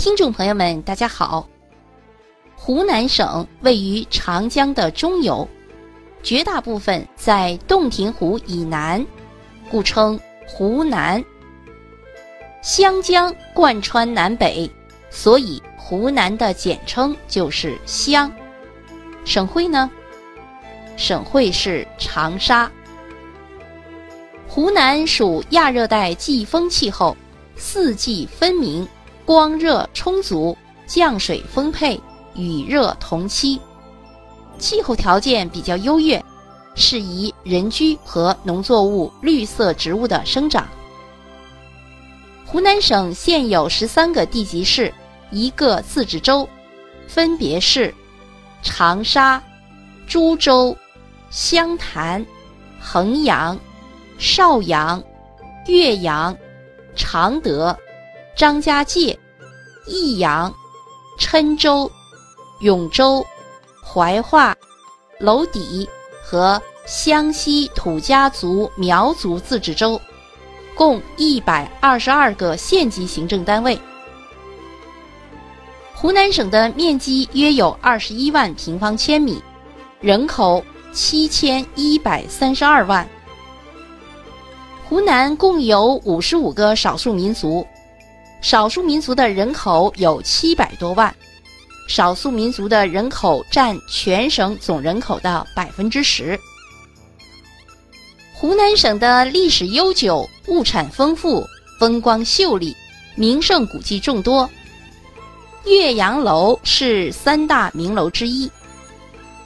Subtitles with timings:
[0.00, 1.46] 听众朋友们，大家好。
[2.56, 5.46] 湖南省位于长江的中游，
[6.22, 9.06] 绝大部分在洞庭湖以南，
[9.70, 10.18] 故称
[10.48, 11.22] 湖南。
[12.62, 14.70] 湘江贯穿南北，
[15.10, 18.32] 所以湖南的简称就是湘。
[19.26, 19.90] 省会呢？
[20.96, 22.72] 省会是长沙。
[24.48, 27.14] 湖南属亚热带季风气候，
[27.54, 28.88] 四季分明。
[29.30, 30.58] 光热充足，
[30.88, 32.00] 降水丰沛，
[32.34, 33.60] 雨热同期，
[34.58, 36.20] 气候条件比较优越，
[36.74, 40.66] 适宜人居和农作物、绿色植物的生长。
[42.44, 44.92] 湖南省现有十三个地级市，
[45.30, 46.48] 一个自治州，
[47.06, 47.94] 分别是
[48.64, 49.40] 长沙、
[50.08, 50.76] 株洲、
[51.30, 52.26] 湘潭、
[52.80, 53.56] 衡阳、
[54.18, 55.00] 邵阳、
[55.68, 56.36] 岳阳、
[56.96, 57.78] 常德。
[58.40, 59.18] 张家界、
[59.86, 60.50] 益阳、
[61.18, 61.92] 郴州、
[62.60, 63.22] 永州、
[63.84, 64.56] 怀化、
[65.18, 65.86] 娄底
[66.24, 70.00] 和湘西土家族苗族自治州，
[70.74, 73.78] 共一百二十二个县级行政单位。
[75.94, 79.38] 湖南省的面积约有二十一万平方千米，
[80.00, 83.06] 人口七千一百三十二万。
[84.88, 87.66] 湖南共有五十五个少数民族。
[88.40, 91.14] 少数民族的人口有七百多万，
[91.86, 96.38] 少数民族的人口占全省总人口的百分之十。
[98.32, 101.46] 湖南省的历史悠久，物产丰富，
[101.78, 102.74] 风光秀丽，
[103.14, 104.48] 名胜古迹众多。
[105.66, 108.50] 岳阳楼是三大名楼之一，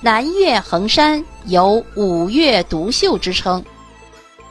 [0.01, 3.63] 南岳衡山有“五岳独秀”之称，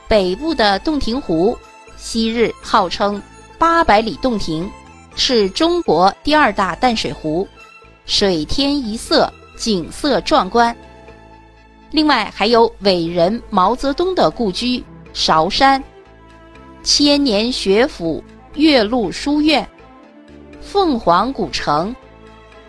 [0.10, 1.58] 北部的洞庭湖，
[1.96, 3.22] 昔日号称。
[3.64, 4.70] 八百里洞庭
[5.16, 7.48] 是中国第二大淡水湖，
[8.06, 10.76] 水天一色，景色壮观。
[11.90, 14.84] 另外还有伟人毛泽东的故居
[15.14, 15.82] 韶山、
[16.84, 18.22] 千年学府
[18.56, 19.66] 岳麓书院、
[20.60, 21.96] 凤凰古城、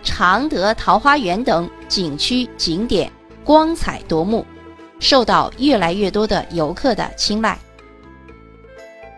[0.04, 3.10] 常德桃花源等景区景点，
[3.42, 4.46] 光彩夺目，
[5.00, 7.58] 受到越来越多的游客的青睐。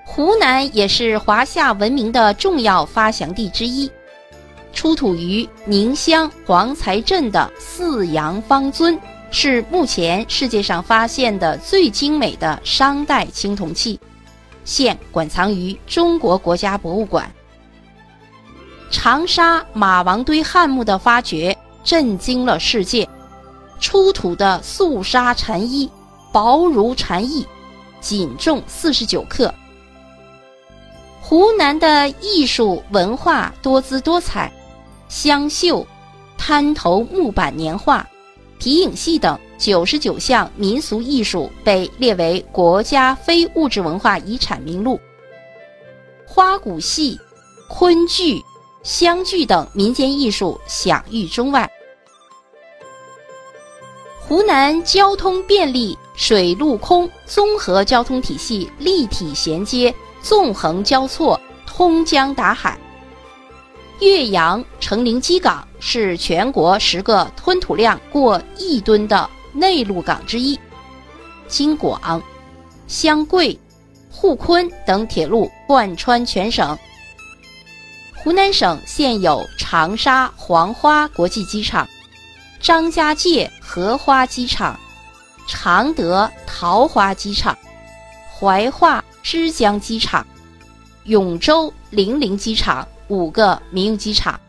[0.09, 3.91] 湖南也是华夏文明的重要发祥地之一，
[4.73, 8.99] 出土于宁乡黄才镇的四羊方尊
[9.33, 13.99] 是目前世界上发现的最精美的商代青铜器，
[14.65, 17.31] 现馆藏于中国国家博物馆。
[18.91, 23.07] 长沙马王堆汉墓的发掘震惊了世界，
[23.81, 25.91] 出土的素纱禅衣
[26.33, 27.45] 薄如蝉翼，
[28.01, 29.53] 仅重四十九克。
[31.29, 34.53] 湖南的艺术文化多姿多彩，
[35.09, 35.85] 湘绣、
[36.39, 38.09] 滩头木板年画、
[38.61, 45.01] 皮影戏等九十九项民俗艺术被列为国家非物质文化遗产名录。
[46.25, 47.19] 花鼓戏、
[47.69, 48.41] 昆剧、
[48.85, 51.69] 湘剧等民间艺术享誉中外。
[54.21, 59.93] 湖南交通便利，水陆空综合交通体系立体衔接。
[60.27, 62.77] 纵横交错，通江达海。
[64.01, 70.59] 岳阳成陵矶港是全国十个吞吐量过亿吨的内陆港之一。
[71.47, 72.21] 京广、
[72.89, 73.57] 湘桂、
[74.11, 76.77] 沪昆等铁路贯穿全省。
[78.17, 81.87] 湖南省现有长沙黄花国际机场、
[82.61, 84.77] 张家界荷花机场、
[85.47, 87.57] 常德桃花机场、
[88.37, 89.05] 怀化。
[89.27, 90.25] 枝江机场、
[91.07, 94.41] 永州零陵机场五个民用机场。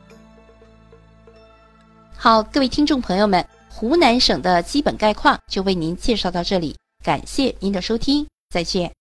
[2.16, 8.97] 好，各位听众朋友们，湖南省的基本概况就为您介绍到这里，感谢您的收听，再见。